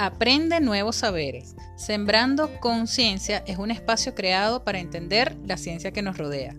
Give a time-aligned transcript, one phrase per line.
[0.00, 1.56] Aprende nuevos saberes.
[1.74, 6.54] Sembrando Conciencia es un espacio creado para entender la ciencia que nos rodea.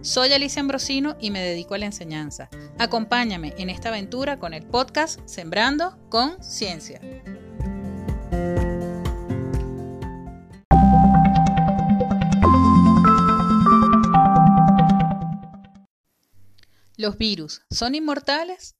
[0.00, 2.48] Soy Alicia Ambrosino y me dedico a la enseñanza.
[2.78, 7.00] Acompáñame en esta aventura con el podcast Sembrando Conciencia.
[16.96, 18.76] ¿Los virus son inmortales?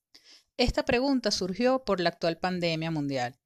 [0.57, 3.37] Esta pregunta surgió por la actual pandemia mundial.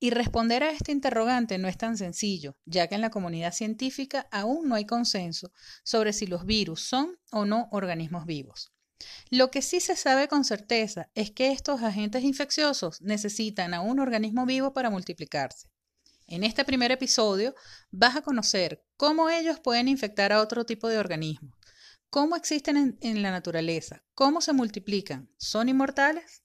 [0.00, 4.28] Y responder a este interrogante no es tan sencillo, ya que en la comunidad científica
[4.30, 5.50] aún no hay consenso
[5.82, 8.72] sobre si los virus son o no organismos vivos.
[9.30, 13.98] Lo que sí se sabe con certeza es que estos agentes infecciosos necesitan a un
[13.98, 15.68] organismo vivo para multiplicarse.
[16.26, 17.54] En este primer episodio
[17.90, 21.54] vas a conocer cómo ellos pueden infectar a otro tipo de organismos,
[22.10, 26.42] cómo existen en, en la naturaleza, cómo se multiplican, son inmortales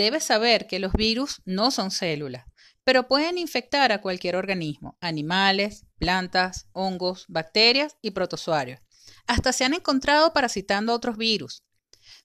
[0.00, 2.46] Debes saber que los virus no son células,
[2.84, 8.80] pero pueden infectar a cualquier organismo, animales, plantas, hongos, bacterias y protozoarios.
[9.26, 11.64] Hasta se han encontrado parasitando otros virus.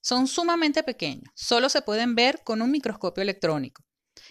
[0.00, 3.84] Son sumamente pequeños, solo se pueden ver con un microscopio electrónico.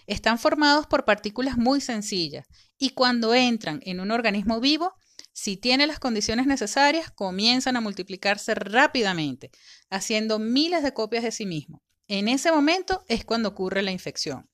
[0.08, 2.48] Están formados por partículas muy sencillas
[2.80, 4.96] y cuando entran en un organismo vivo,
[5.34, 9.52] si tiene las condiciones necesarias, comienzan a multiplicarse rápidamente,
[9.92, 11.82] haciendo miles de copias de sí mismos.
[12.08, 14.48] En ese momento es cuando ocurre la infección.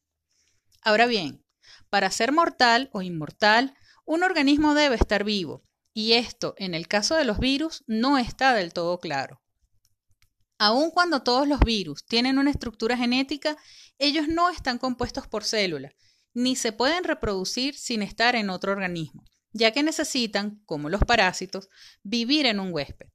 [0.81, 1.44] Ahora bien,
[1.89, 5.61] para ser mortal o inmortal, un organismo debe estar vivo,
[5.94, 9.41] y esto, en el caso de los virus, no está del todo claro.
[10.59, 13.57] Aun cuando todos los virus tienen una estructura genética,
[13.97, 15.94] ellos no están compuestos por células,
[16.34, 21.67] ni se pueden reproducir sin estar en otro organismo, ya que necesitan, como los parásitos,
[22.01, 23.07] vivir en un huésped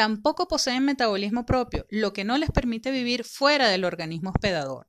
[0.00, 4.86] tampoco poseen metabolismo propio, lo que no les permite vivir fuera del organismo hospedador.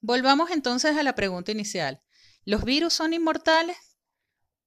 [0.00, 2.02] Volvamos entonces a la pregunta inicial.
[2.44, 3.76] ¿Los virus son inmortales?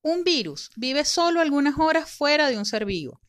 [0.02, 3.22] Un virus vive solo algunas horas fuera de un ser vivo,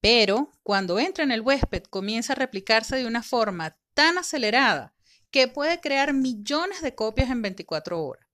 [0.00, 4.94] pero cuando entra en el huésped comienza a replicarse de una forma tan acelerada
[5.32, 8.28] que puede crear millones de copias en 24 horas.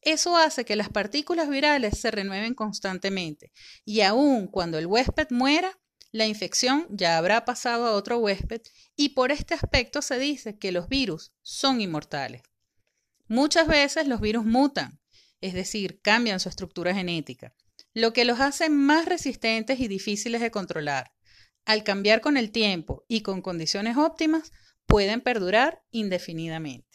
[0.00, 3.52] Eso hace que las partículas virales se renueven constantemente
[3.84, 5.78] y aun cuando el huésped muera,
[6.12, 8.60] la infección ya habrá pasado a otro huésped
[8.94, 12.42] y por este aspecto se dice que los virus son inmortales.
[13.28, 15.00] Muchas veces los virus mutan,
[15.40, 17.54] es decir, cambian su estructura genética,
[17.94, 21.12] lo que los hace más resistentes y difíciles de controlar.
[21.64, 24.52] Al cambiar con el tiempo y con condiciones óptimas,
[24.86, 26.91] pueden perdurar indefinidamente.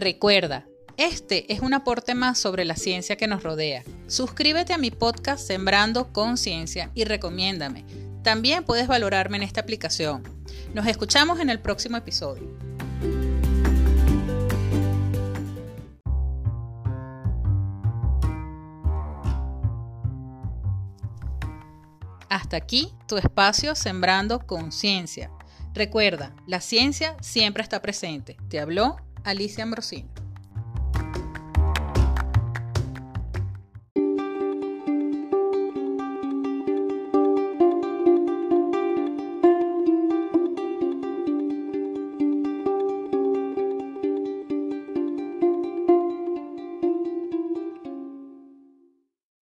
[0.00, 0.64] Recuerda,
[0.96, 3.82] este es un aporte más sobre la ciencia que nos rodea.
[4.06, 7.84] Suscríbete a mi podcast Sembrando Conciencia y recomiéndame.
[8.22, 10.22] También puedes valorarme en esta aplicación.
[10.72, 12.56] Nos escuchamos en el próximo episodio.
[22.28, 25.32] Hasta aquí tu espacio Sembrando Conciencia.
[25.74, 28.36] Recuerda, la ciencia siempre está presente.
[28.48, 28.96] Te habló
[29.28, 30.17] Alicia Ambrosino.